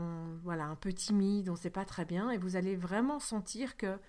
voilà, 0.44 0.66
un 0.66 0.76
peu 0.76 0.94
timide, 0.94 1.50
on 1.50 1.54
ne 1.54 1.58
sait 1.58 1.72
pas 1.72 1.86
très 1.86 2.06
bien, 2.06 2.30
et 2.30 2.38
vous 2.38 2.56
allez 2.56 2.76
vraiment 2.76 3.20
sentir 3.20 3.78
que 3.78 4.00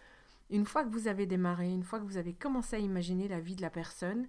une 0.50 0.66
fois 0.66 0.84
que 0.84 0.90
vous 0.90 1.08
avez 1.08 1.24
démarré, 1.24 1.70
une 1.70 1.82
fois 1.82 1.98
que 1.98 2.04
vous 2.04 2.18
avez 2.18 2.34
commencé 2.34 2.76
à 2.76 2.78
imaginer 2.78 3.26
la 3.26 3.40
vie 3.40 3.56
de 3.56 3.62
la 3.62 3.70
personne, 3.70 4.28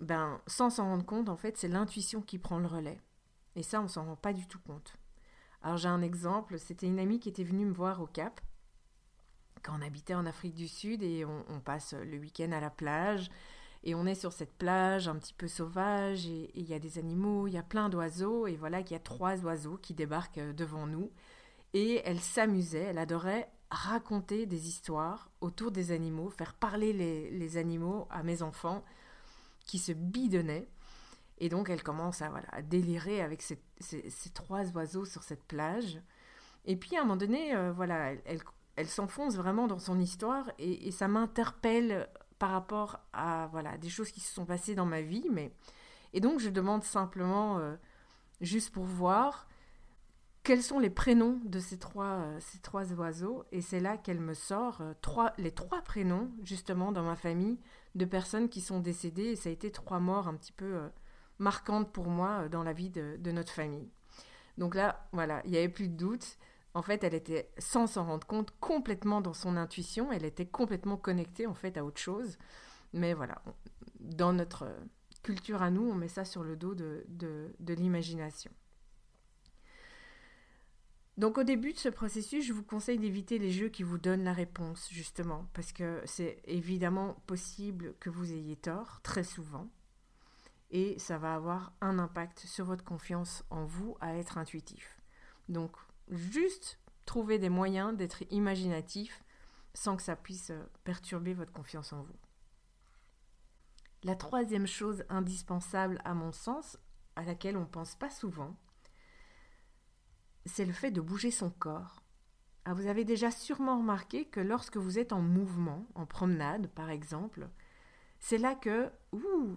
ben, 0.00 0.40
sans 0.46 0.70
s'en 0.70 0.84
rendre 0.84 1.04
compte, 1.04 1.28
en 1.28 1.36
fait, 1.36 1.58
c'est 1.58 1.68
l'intuition 1.68 2.22
qui 2.22 2.38
prend 2.38 2.58
le 2.58 2.66
relais. 2.66 2.98
Et 3.56 3.62
ça, 3.62 3.82
on 3.82 3.88
s'en 3.88 4.06
rend 4.06 4.16
pas 4.16 4.32
du 4.32 4.46
tout 4.46 4.58
compte. 4.58 4.94
Alors 5.60 5.76
j'ai 5.76 5.88
un 5.88 6.00
exemple, 6.00 6.58
c'était 6.58 6.86
une 6.86 6.98
amie 6.98 7.20
qui 7.20 7.28
était 7.28 7.44
venue 7.44 7.66
me 7.66 7.74
voir 7.74 8.00
au 8.00 8.06
Cap, 8.06 8.40
quand 9.62 9.78
on 9.78 9.82
habitait 9.82 10.14
en 10.14 10.24
Afrique 10.24 10.54
du 10.54 10.68
Sud, 10.68 11.02
et 11.02 11.26
on 11.26 11.60
passe 11.60 11.92
le 11.92 12.16
week-end 12.16 12.52
à 12.52 12.60
la 12.60 12.70
plage, 12.70 13.30
et 13.86 13.94
on 13.94 14.06
est 14.06 14.14
sur 14.14 14.32
cette 14.32 14.54
plage 14.54 15.08
un 15.08 15.16
petit 15.16 15.34
peu 15.34 15.46
sauvage 15.46 16.26
et 16.26 16.50
il 16.54 16.64
y 16.64 16.72
a 16.72 16.78
des 16.78 16.98
animaux, 16.98 17.46
il 17.46 17.52
y 17.52 17.58
a 17.58 17.62
plein 17.62 17.90
d'oiseaux 17.90 18.46
et 18.46 18.56
voilà 18.56 18.82
qu'il 18.82 18.92
y 18.92 18.96
a 18.96 19.02
trois 19.02 19.44
oiseaux 19.44 19.76
qui 19.76 19.92
débarquent 19.92 20.38
euh, 20.38 20.52
devant 20.54 20.86
nous. 20.86 21.10
Et 21.74 22.00
elle 22.06 22.20
s'amusait, 22.20 22.84
elle 22.84 22.98
adorait 22.98 23.50
raconter 23.70 24.46
des 24.46 24.68
histoires 24.68 25.28
autour 25.42 25.70
des 25.70 25.90
animaux, 25.90 26.30
faire 26.30 26.54
parler 26.54 26.92
les, 26.92 27.56
animaux 27.58 28.06
à 28.10 28.22
mes 28.22 28.40
enfants 28.42 28.84
qui 29.66 29.78
se 29.78 29.92
bidonnaient. 29.92 30.68
Et 31.38 31.50
donc 31.50 31.68
elle 31.68 31.82
commence 31.82 32.22
à, 32.22 32.30
voilà, 32.30 32.62
délirer 32.62 33.20
avec 33.20 33.42
ces, 33.42 33.58
trois 34.32 34.64
oiseaux 34.70 35.04
sur 35.04 35.22
cette 35.24 35.44
plage. 35.44 36.00
Et 36.64 36.76
puis 36.76 36.96
à 36.96 37.00
un 37.00 37.02
moment 37.02 37.16
donné, 37.16 37.54
euh, 37.54 37.72
voilà, 37.72 38.14
elle, 38.76 38.88
s'enfonce 38.88 39.34
vraiment 39.34 39.66
dans 39.66 39.78
son 39.78 40.00
histoire 40.00 40.50
et 40.58 40.90
ça 40.90 41.06
m'interpelle 41.06 42.08
par 42.38 42.50
rapport 42.50 43.00
à 43.12 43.48
voilà 43.52 43.78
des 43.78 43.88
choses 43.88 44.10
qui 44.10 44.20
se 44.20 44.32
sont 44.32 44.44
passées 44.44 44.74
dans 44.74 44.86
ma 44.86 45.00
vie, 45.00 45.26
mais 45.30 45.52
et 46.12 46.20
donc 46.20 46.40
je 46.40 46.50
demande 46.50 46.84
simplement 46.84 47.58
euh, 47.58 47.76
juste 48.40 48.72
pour 48.72 48.84
voir 48.84 49.48
quels 50.42 50.62
sont 50.62 50.78
les 50.78 50.90
prénoms 50.90 51.40
de 51.44 51.58
ces 51.58 51.78
trois 51.78 52.04
euh, 52.04 52.38
ces 52.40 52.58
trois 52.58 52.92
oiseaux 52.92 53.44
et 53.52 53.60
c'est 53.60 53.80
là 53.80 53.96
qu'elle 53.96 54.20
me 54.20 54.34
sort 54.34 54.80
euh, 54.80 54.92
trois 55.00 55.32
les 55.38 55.52
trois 55.52 55.82
prénoms 55.82 56.30
justement 56.42 56.92
dans 56.92 57.02
ma 57.02 57.16
famille 57.16 57.58
de 57.94 58.04
personnes 58.04 58.48
qui 58.48 58.60
sont 58.60 58.80
décédées 58.80 59.30
et 59.30 59.36
ça 59.36 59.48
a 59.48 59.52
été 59.52 59.70
trois 59.70 60.00
morts 60.00 60.28
un 60.28 60.34
petit 60.34 60.52
peu 60.52 60.80
marquantes 61.38 61.92
pour 61.92 62.08
moi 62.08 62.48
dans 62.48 62.62
la 62.62 62.72
vie 62.72 62.90
de, 62.90 63.16
de 63.18 63.30
notre 63.30 63.52
famille. 63.52 63.88
Donc 64.58 64.74
là 64.74 65.08
voilà 65.12 65.42
il 65.44 65.52
y 65.52 65.56
avait 65.56 65.68
plus 65.68 65.88
de 65.88 65.96
doute. 65.96 66.38
En 66.74 66.82
fait, 66.82 67.04
elle 67.04 67.14
était, 67.14 67.50
sans 67.58 67.86
s'en 67.86 68.04
rendre 68.04 68.26
compte, 68.26 68.50
complètement 68.58 69.20
dans 69.20 69.32
son 69.32 69.56
intuition. 69.56 70.10
Elle 70.10 70.24
était 70.24 70.46
complètement 70.46 70.96
connectée, 70.96 71.46
en 71.46 71.54
fait, 71.54 71.76
à 71.76 71.84
autre 71.84 72.00
chose. 72.00 72.36
Mais 72.92 73.14
voilà, 73.14 73.42
dans 74.00 74.32
notre 74.32 74.68
culture 75.24 75.62
à 75.62 75.70
nous, 75.70 75.82
on 75.82 75.94
met 75.94 76.08
ça 76.08 76.24
sur 76.24 76.44
le 76.44 76.56
dos 76.56 76.74
de, 76.74 77.04
de, 77.08 77.74
l'imagination. 77.74 78.52
Donc 81.16 81.38
au 81.38 81.44
début 81.44 81.72
de 81.72 81.78
ce 81.78 81.88
processus, 81.88 82.44
je 82.44 82.52
vous 82.52 82.64
conseille 82.64 82.98
d'éviter 82.98 83.38
les 83.38 83.50
jeux 83.50 83.68
qui 83.68 83.84
vous 83.84 83.98
donnent 83.98 84.24
la 84.24 84.32
réponse, 84.32 84.88
justement, 84.90 85.46
parce 85.54 85.72
que 85.72 86.02
c'est 86.04 86.40
évidemment 86.44 87.14
possible 87.26 87.94
que 88.00 88.10
vous 88.10 88.32
ayez 88.32 88.56
tort, 88.56 89.00
très 89.02 89.22
souvent, 89.22 89.68
et 90.70 90.98
ça 90.98 91.18
va 91.18 91.34
avoir 91.34 91.72
un 91.80 92.00
impact 92.00 92.40
sur 92.40 92.64
votre 92.64 92.84
confiance 92.84 93.44
en 93.50 93.64
vous 93.64 93.96
à 94.00 94.16
être 94.16 94.38
intuitif. 94.38 95.00
Donc 95.48 95.70
juste 96.08 96.78
trouver 97.06 97.38
des 97.38 97.48
moyens 97.48 97.96
d'être 97.96 98.22
imaginatif 98.30 99.22
sans 99.74 99.96
que 99.96 100.02
ça 100.02 100.16
puisse 100.16 100.50
euh, 100.50 100.62
perturber 100.84 101.34
votre 101.34 101.52
confiance 101.52 101.92
en 101.92 102.02
vous. 102.02 102.16
La 104.02 104.14
troisième 104.14 104.66
chose 104.66 105.04
indispensable 105.08 106.00
à 106.04 106.14
mon 106.14 106.32
sens, 106.32 106.78
à 107.16 107.22
laquelle 107.22 107.56
on 107.56 107.62
ne 107.62 107.66
pense 107.66 107.96
pas 107.96 108.10
souvent, 108.10 108.56
c'est 110.46 110.66
le 110.66 110.72
fait 110.72 110.90
de 110.90 111.00
bouger 111.00 111.30
son 111.30 111.50
corps. 111.50 112.02
Ah, 112.66 112.74
vous 112.74 112.86
avez 112.86 113.04
déjà 113.04 113.30
sûrement 113.30 113.78
remarqué 113.78 114.26
que 114.26 114.40
lorsque 114.40 114.76
vous 114.76 114.98
êtes 114.98 115.12
en 115.12 115.20
mouvement, 115.20 115.86
en 115.94 116.06
promenade 116.06 116.68
par 116.68 116.90
exemple, 116.90 117.48
c'est 118.20 118.38
là 118.38 118.54
que 118.54 118.90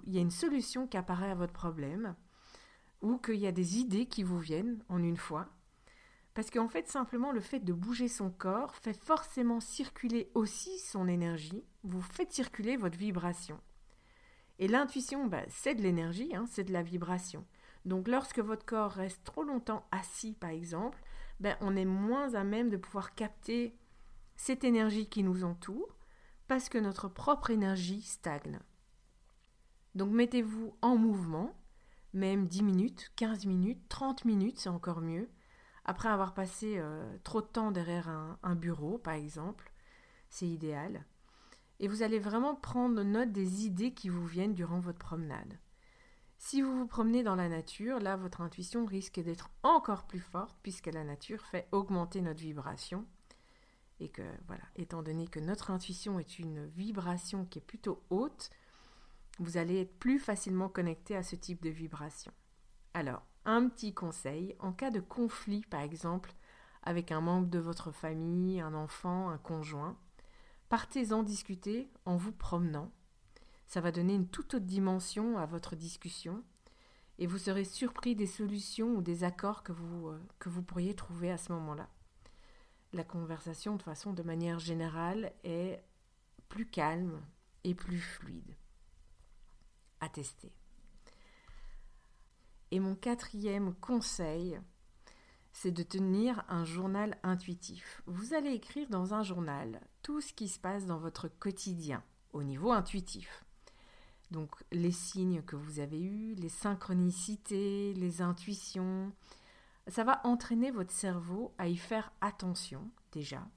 il 0.06 0.14
y 0.14 0.18
a 0.18 0.22
une 0.22 0.32
solution 0.32 0.88
qui 0.88 0.98
apparaît 0.98 1.32
à 1.32 1.36
votre 1.36 1.54
problème, 1.54 2.16
ou 3.02 3.18
qu'il 3.18 3.36
y 3.36 3.48
a 3.48 3.52
des 3.52 3.78
idées 3.78 4.08
qui 4.08 4.24
vous 4.24 4.40
viennent 4.40 4.84
en 4.90 5.02
une 5.02 5.18
fois, 5.18 5.48
parce 6.38 6.52
qu'en 6.52 6.68
fait, 6.68 6.88
simplement, 6.88 7.32
le 7.32 7.40
fait 7.40 7.62
de 7.62 7.74
bouger 7.74 8.08
son 8.08 8.30
corps 8.30 8.76
fait 8.76 8.94
forcément 8.94 9.60
circuler 9.60 10.30
aussi 10.36 10.78
son 10.78 11.08
énergie. 11.08 11.64
Vous 11.82 12.00
faites 12.00 12.32
circuler 12.32 12.78
votre 12.78 12.96
vibration. 12.96 13.60
Et 14.60 14.68
l'intuition, 14.68 15.26
bah, 15.26 15.42
c'est 15.48 15.74
de 15.74 15.82
l'énergie, 15.82 16.36
hein, 16.36 16.46
c'est 16.48 16.66
de 16.66 16.74
la 16.74 16.84
vibration. 16.84 17.44
Donc 17.86 18.08
lorsque 18.08 18.38
votre 18.38 18.68
corps 18.68 18.92
reste 18.92 19.24
trop 19.24 19.42
longtemps 19.42 19.88
assis, 19.90 20.34
par 20.34 20.52
exemple, 20.52 21.02
ben, 21.40 21.58
on 21.60 21.76
est 21.76 21.86
moins 21.86 22.36
à 22.36 22.44
même 22.44 22.70
de 22.70 22.78
pouvoir 22.78 23.16
capter 23.16 23.76
cette 24.36 24.64
énergie 24.64 25.10
qui 25.10 25.24
nous 25.24 25.44
entoure, 25.44 25.98
parce 26.48 26.70
que 26.70 26.78
notre 26.78 27.08
propre 27.08 27.50
énergie 27.50 28.04
stagne. 28.04 28.60
Donc 29.96 30.12
mettez-vous 30.12 30.76
en 30.84 30.98
mouvement, 30.98 31.60
même 32.14 32.46
10 32.46 32.62
minutes, 32.62 33.12
15 33.16 33.48
minutes, 33.48 33.82
30 33.90 34.26
minutes, 34.26 34.60
c'est 34.60 34.70
encore 34.70 35.02
mieux 35.02 35.32
après 35.88 36.10
avoir 36.10 36.34
passé 36.34 36.76
euh, 36.78 37.18
trop 37.24 37.42
de 37.42 37.48
temps 37.48 37.72
derrière 37.72 38.10
un, 38.10 38.56
bureau, 38.56 38.98
par 38.98 39.14
exemple, 39.14 39.72
c'est 40.30 40.48
idéal. 40.48 41.06
Et 41.80 41.88
vous 41.88 42.04
allez 42.04 42.20
vraiment 42.20 42.56
prendre 42.56 43.02
note 43.04 43.32
des 43.32 43.66
idées 43.66 43.94
qui 43.94 44.10
vous 44.10 44.26
viennent 44.26 44.54
durant 44.54 44.80
votre 44.80 45.00
promenade. 45.00 45.58
Si 46.40 46.62
vous 46.62 46.78
vous 46.78 46.88
promenez 46.88 47.24
dans 47.24 47.36
la 47.36 47.50
nature, 47.50 48.00
là, 48.00 48.16
votre 48.16 48.42
intuition 48.42 48.86
risque 48.86 49.20
d'être 49.20 49.50
encore 49.64 50.06
plus 50.06 50.20
forte 50.20 50.58
puisque 50.62 50.88
la 50.88 51.04
nature 51.04 51.46
fait 51.46 51.68
augmenter 51.72 52.22
notre 52.22 52.42
vibration. 52.42 53.06
Et 54.00 54.10
que, 54.10 54.24
voilà, 54.46 54.64
étant 54.76 55.02
donné 55.02 55.28
que 55.28 55.40
notre 55.40 55.72
intuition 55.72 56.20
est 56.20 56.38
une 56.38 56.68
vibration 56.68 57.46
qui 57.46 57.60
est 57.60 57.66
plutôt 57.66 58.04
haute, 58.10 58.52
vous 59.40 59.58
allez 59.58 59.82
être 59.82 59.98
plus 59.98 60.20
facilement 60.20 60.70
connecté 60.70 61.16
à 61.16 61.24
ce 61.24 61.36
type 61.36 61.62
de 61.64 61.70
vibration. 61.70 62.32
Alors, 62.94 63.27
un 63.48 63.70
petit 63.70 63.94
conseil, 63.94 64.56
en 64.60 64.72
cas 64.72 64.92
de 64.92 65.00
conflit 65.00 65.62
par 65.62 65.82
exemple 65.82 66.34
avec 66.84 67.12
un 67.12 67.22
membre 67.22 67.48
de 67.48 67.60
votre 67.60 67.92
famille, 67.92 68.62
un 68.62 68.74
enfant, 68.74 69.30
un 69.30 69.38
conjoint, 69.38 69.98
partez-en 70.70 71.24
discuter 71.24 71.90
en 72.06 72.16
vous 72.16 72.32
promenant. 72.32 72.92
Ça 73.66 73.82
va 73.82 73.92
donner 73.92 74.14
une 74.14 74.28
toute 74.28 74.54
autre 74.54 74.66
dimension 74.66 75.38
à 75.38 75.46
votre 75.46 75.76
discussion 75.76 76.44
et 77.20 77.26
vous 77.26 77.38
serez 77.38 77.64
surpris 77.64 78.16
des 78.16 78.28
solutions 78.28 78.96
ou 78.96 79.02
des 79.02 79.24
accords 79.24 79.64
que 79.64 79.72
vous, 79.72 80.10
euh, 80.10 80.62
pourriez 80.68 80.94
trouver 80.94 81.32
à 81.32 81.38
ce 81.38 81.52
moment-là. 81.54 81.90
La 82.94 83.04
conversation, 83.04 83.76
de 83.76 83.84
façon 83.84 84.14
de 84.14 84.24
manière 84.24 84.60
générale, 84.60 85.34
est 85.44 85.84
plus 86.48 86.70
calme 86.70 87.22
et 87.64 87.76
plus 87.76 88.00
fluide. 88.00 88.56
À 90.00 90.10
tester. 90.10 90.57
Et 92.72 92.80
mon 92.80 92.96
quatrième 92.96 93.74
conseil, 93.76 94.60
c'est 95.54 95.72
de 95.72 95.84
tenir 95.84 96.44
un 96.50 96.66
journal 96.66 97.18
intuitif. 97.24 98.02
Vous 98.06 98.34
allez 98.34 98.52
écrire 98.52 98.90
dans 98.90 99.14
un 99.14 99.24
journal 99.24 99.82
tout 100.04 100.22
ce 100.22 100.34
qui 100.34 100.48
se 100.48 100.60
passe 100.60 100.86
dans 100.86 101.00
votre 101.00 101.28
quotidien 101.28 102.04
au 102.34 102.44
niveau 102.44 102.72
intuitif. 102.72 103.44
Donc 104.32 104.52
les 104.72 104.92
signes 104.92 105.42
que 105.42 105.56
vous 105.56 105.80
avez 105.80 106.02
eus, 106.02 106.36
les 106.36 106.50
synchronicités, 106.50 107.94
les 107.94 108.22
intuitions, 108.22 109.12
ça 109.88 110.04
va 110.04 110.22
entraîner 110.26 110.72
votre 110.72 110.92
cerveau 110.92 111.54
à 111.58 111.68
y 111.70 111.78
faire 111.78 112.12
attention 112.20 112.92
déjà, 113.14 113.48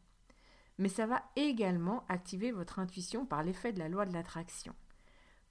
mais 0.79 0.89
ça 0.89 1.07
va 1.07 1.25
également 1.35 2.05
activer 2.09 2.53
votre 2.53 2.79
intuition 2.79 3.27
par 3.27 3.43
l'effet 3.43 3.73
de 3.73 3.81
la 3.81 3.89
loi 3.89 4.07
de 4.07 4.13
l'attraction. 4.13 4.75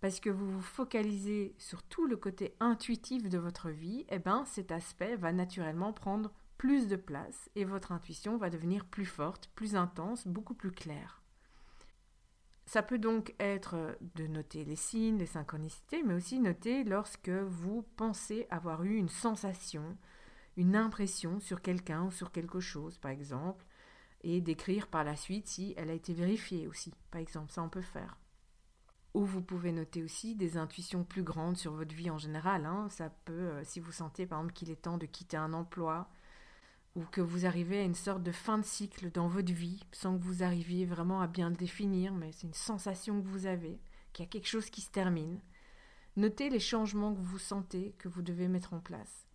Parce 0.01 0.19
que 0.19 0.29
vous 0.29 0.49
vous 0.49 0.61
focalisez 0.61 1.53
sur 1.57 1.83
tout 1.83 2.07
le 2.07 2.15
côté 2.15 2.55
intuitif 2.59 3.27
de 3.27 3.37
votre 3.37 3.69
vie, 3.69 4.05
eh 4.09 4.19
ben 4.19 4.45
cet 4.45 4.71
aspect 4.71 5.15
va 5.17 5.33
naturellement 5.33 5.91
prendre 5.91 6.31
plus 6.57 6.87
de 6.87 6.95
place 6.95 7.49
et 7.55 7.65
votre 7.65 7.91
intuition 7.91 8.37
va 8.37 8.49
devenir 8.49 8.85
plus 8.85 9.05
forte, 9.05 9.49
plus 9.55 9.75
intense, 9.75 10.27
beaucoup 10.27 10.53
plus 10.53 10.71
claire. 10.71 11.21
Ça 12.65 12.83
peut 12.83 12.99
donc 12.99 13.33
être 13.39 13.97
de 14.13 14.27
noter 14.27 14.63
les 14.63 14.75
signes, 14.75 15.17
les 15.17 15.25
synchronicités, 15.25 16.03
mais 16.03 16.13
aussi 16.13 16.39
noter 16.39 16.83
lorsque 16.83 17.29
vous 17.29 17.83
pensez 17.95 18.45
avoir 18.51 18.83
eu 18.83 18.95
une 18.95 19.09
sensation, 19.09 19.97
une 20.55 20.75
impression 20.75 21.39
sur 21.39 21.63
quelqu'un 21.63 22.03
ou 22.03 22.11
sur 22.11 22.31
quelque 22.31 22.59
chose, 22.59 22.99
par 22.99 23.09
exemple, 23.09 23.65
et 24.21 24.39
d'écrire 24.39 24.87
par 24.87 25.03
la 25.03 25.15
suite 25.15 25.47
si 25.47 25.73
elle 25.77 25.89
a 25.89 25.93
été 25.93 26.13
vérifiée 26.13 26.67
aussi, 26.67 26.93
par 27.09 27.21
exemple, 27.21 27.51
ça 27.51 27.63
on 27.63 27.69
peut 27.69 27.81
faire. 27.81 28.18
Ou 29.13 29.25
vous 29.25 29.41
pouvez 29.41 29.71
noter 29.71 30.03
aussi 30.03 30.35
des 30.35 30.57
intuitions 30.57 31.03
plus 31.03 31.23
grandes 31.23 31.57
sur 31.57 31.73
votre 31.73 31.95
vie 31.95 32.11
en 32.11 32.17
général. 32.17 32.65
Hein. 32.65 32.87
Ça 32.89 33.09
peut, 33.09 33.33
euh, 33.33 33.63
si 33.63 33.79
vous 33.79 33.91
sentez 33.91 34.25
par 34.25 34.39
exemple 34.39 34.53
qu'il 34.53 34.69
est 34.69 34.83
temps 34.83 34.97
de 34.97 35.05
quitter 35.05 35.37
un 35.37 35.53
emploi, 35.53 36.09
ou 36.95 37.03
que 37.03 37.21
vous 37.21 37.45
arrivez 37.45 37.79
à 37.79 37.83
une 37.83 37.95
sorte 37.95 38.23
de 38.23 38.31
fin 38.31 38.57
de 38.57 38.65
cycle 38.65 39.11
dans 39.11 39.27
votre 39.27 39.53
vie, 39.53 39.83
sans 39.91 40.17
que 40.17 40.23
vous 40.23 40.43
arriviez 40.43 40.85
vraiment 40.85 41.21
à 41.21 41.27
bien 41.27 41.49
le 41.49 41.55
définir, 41.55 42.13
mais 42.13 42.31
c'est 42.31 42.47
une 42.47 42.53
sensation 42.53 43.21
que 43.21 43.27
vous 43.27 43.45
avez, 43.45 43.79
qu'il 44.11 44.25
y 44.25 44.27
a 44.27 44.29
quelque 44.29 44.47
chose 44.47 44.69
qui 44.69 44.81
se 44.81 44.89
termine. 44.89 45.39
Notez 46.17 46.49
les 46.49 46.59
changements 46.59 47.13
que 47.13 47.21
vous 47.21 47.37
sentez, 47.37 47.95
que 47.99 48.07
vous 48.07 48.21
devez 48.21 48.47
mettre 48.47 48.73
en 48.73 48.79
place. 48.79 49.27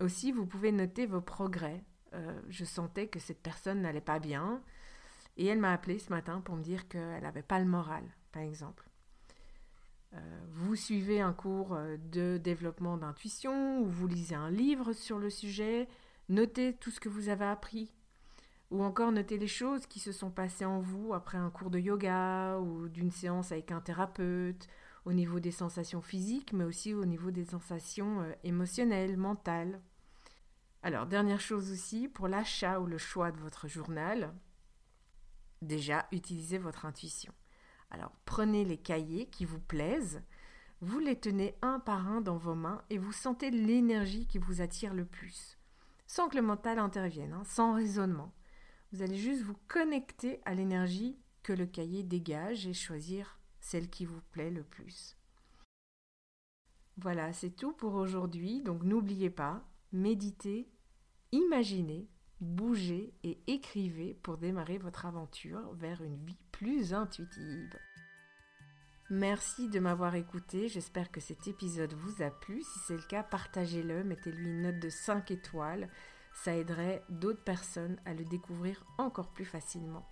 Aussi, 0.00 0.32
vous 0.32 0.44
pouvez 0.44 0.72
noter 0.72 1.06
vos 1.06 1.22
progrès. 1.22 1.82
Euh, 2.12 2.40
je 2.48 2.64
sentais 2.64 3.08
que 3.08 3.18
cette 3.20 3.42
personne 3.42 3.80
n'allait 3.80 4.00
pas 4.00 4.18
bien, 4.18 4.60
et 5.36 5.46
elle 5.46 5.58
m'a 5.58 5.72
appelé 5.72 5.98
ce 5.98 6.10
matin 6.10 6.40
pour 6.40 6.56
me 6.56 6.62
dire 6.62 6.88
qu'elle 6.88 7.22
n'avait 7.22 7.42
pas 7.42 7.58
le 7.58 7.66
moral, 7.66 8.04
par 8.36 8.44
exemple. 8.44 8.86
Euh, 10.12 10.18
vous 10.50 10.76
suivez 10.76 11.22
un 11.22 11.32
cours 11.32 11.72
euh, 11.72 11.96
de 11.96 12.36
développement 12.36 12.98
d'intuition, 12.98 13.80
ou 13.80 13.86
vous 13.86 14.06
lisez 14.06 14.34
un 14.34 14.50
livre 14.50 14.92
sur 14.92 15.18
le 15.18 15.30
sujet, 15.30 15.88
Notez 16.28 16.74
tout 16.74 16.90
ce 16.90 17.00
que 17.00 17.08
vous 17.08 17.30
avez 17.30 17.46
appris. 17.46 17.94
Ou 18.70 18.82
encore 18.82 19.12
notez 19.12 19.38
les 19.38 19.46
choses 19.46 19.86
qui 19.86 20.00
se 20.00 20.12
sont 20.12 20.30
passées 20.30 20.66
en 20.66 20.80
vous 20.80 21.14
après 21.14 21.38
un 21.38 21.50
cours 21.50 21.70
de 21.70 21.78
yoga 21.78 22.58
ou 22.58 22.88
d'une 22.88 23.12
séance 23.12 23.52
avec 23.52 23.70
un 23.70 23.80
thérapeute, 23.80 24.68
au 25.06 25.14
niveau 25.14 25.40
des 25.40 25.52
sensations 25.52 26.02
physiques, 26.02 26.52
mais 26.52 26.64
aussi 26.64 26.92
au 26.92 27.06
niveau 27.06 27.30
des 27.30 27.44
sensations 27.46 28.20
euh, 28.20 28.32
émotionnelles, 28.44 29.16
mentales. 29.16 29.80
Alors, 30.82 31.06
dernière 31.06 31.40
chose 31.40 31.70
aussi, 31.70 32.08
pour 32.08 32.28
l'achat 32.28 32.80
ou 32.80 32.86
le 32.86 32.98
choix 32.98 33.30
de 33.32 33.38
votre 33.38 33.66
journal, 33.66 34.34
déjà, 35.62 36.06
utilisez 36.12 36.58
votre 36.58 36.84
intuition. 36.84 37.32
Alors, 37.96 38.12
prenez 38.24 38.64
les 38.64 38.78
cahiers 38.78 39.26
qui 39.26 39.44
vous 39.44 39.58
plaisent, 39.58 40.22
vous 40.80 40.98
les 40.98 41.18
tenez 41.18 41.56
un 41.62 41.80
par 41.80 42.06
un 42.06 42.20
dans 42.20 42.36
vos 42.36 42.54
mains 42.54 42.82
et 42.90 42.98
vous 42.98 43.12
sentez 43.12 43.50
l'énergie 43.50 44.26
qui 44.26 44.38
vous 44.38 44.60
attire 44.60 44.94
le 44.94 45.04
plus 45.04 45.56
sans 46.06 46.28
que 46.28 46.36
le 46.36 46.42
mental 46.42 46.78
intervienne, 46.78 47.32
hein, 47.32 47.44
sans 47.44 47.74
raisonnement. 47.74 48.32
Vous 48.92 49.02
allez 49.02 49.16
juste 49.16 49.42
vous 49.42 49.58
connecter 49.68 50.40
à 50.44 50.54
l'énergie 50.54 51.18
que 51.42 51.52
le 51.52 51.66
cahier 51.66 52.02
dégage 52.02 52.66
et 52.66 52.72
choisir 52.72 53.38
celle 53.60 53.90
qui 53.90 54.04
vous 54.04 54.20
plaît 54.30 54.50
le 54.50 54.62
plus. 54.62 55.16
Voilà, 56.96 57.32
c'est 57.32 57.50
tout 57.50 57.72
pour 57.72 57.94
aujourd'hui. 57.94 58.62
Donc 58.62 58.82
n'oubliez 58.84 59.30
pas, 59.30 59.68
méditez, 59.92 60.70
imaginez, 61.32 62.08
bougez 62.40 63.12
et 63.22 63.40
écrivez 63.46 64.14
pour 64.14 64.38
démarrer 64.38 64.78
votre 64.78 65.04
aventure 65.06 65.74
vers 65.74 66.02
une 66.02 66.24
vie 66.24 66.38
plus 66.52 66.94
intuitive. 66.94 67.76
Merci 69.08 69.68
de 69.68 69.78
m'avoir 69.78 70.16
écouté, 70.16 70.68
j'espère 70.68 71.12
que 71.12 71.20
cet 71.20 71.46
épisode 71.46 71.94
vous 71.94 72.22
a 72.22 72.30
plu. 72.30 72.62
Si 72.62 72.80
c'est 72.80 72.96
le 72.96 73.02
cas, 73.02 73.22
partagez-le, 73.22 74.02
mettez-lui 74.02 74.46
une 74.46 74.62
note 74.62 74.80
de 74.80 74.88
5 74.88 75.30
étoiles. 75.30 75.88
Ça 76.34 76.56
aiderait 76.56 77.04
d'autres 77.08 77.44
personnes 77.44 77.98
à 78.04 78.14
le 78.14 78.24
découvrir 78.24 78.84
encore 78.98 79.32
plus 79.32 79.44
facilement. 79.44 80.04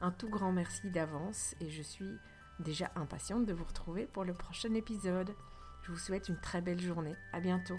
Un 0.00 0.12
tout 0.12 0.28
grand 0.28 0.52
merci 0.52 0.90
d'avance 0.90 1.56
et 1.60 1.70
je 1.70 1.82
suis 1.82 2.18
déjà 2.60 2.92
impatiente 2.94 3.46
de 3.46 3.52
vous 3.52 3.64
retrouver 3.64 4.06
pour 4.06 4.24
le 4.24 4.32
prochain 4.32 4.74
épisode. 4.74 5.34
Je 5.82 5.90
vous 5.90 5.98
souhaite 5.98 6.28
une 6.28 6.40
très 6.40 6.60
belle 6.60 6.80
journée. 6.80 7.16
À 7.32 7.40
bientôt. 7.40 7.78